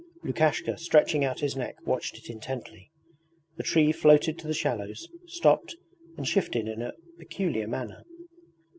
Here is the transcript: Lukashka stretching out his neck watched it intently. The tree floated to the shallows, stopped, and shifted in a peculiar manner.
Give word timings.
Lukashka 0.23 0.79
stretching 0.79 1.23
out 1.23 1.41
his 1.41 1.55
neck 1.55 1.75
watched 1.85 2.17
it 2.17 2.27
intently. 2.27 2.89
The 3.57 3.61
tree 3.61 3.91
floated 3.91 4.39
to 4.39 4.47
the 4.47 4.53
shallows, 4.55 5.07
stopped, 5.27 5.75
and 6.17 6.27
shifted 6.27 6.67
in 6.67 6.81
a 6.81 6.93
peculiar 7.19 7.67
manner. 7.67 8.01